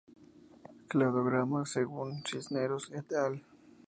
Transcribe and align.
Cladograma 0.87 1.63
según 1.67 2.23
Cisneros 2.25 2.91
"et 2.91 3.13
al. 3.13 3.43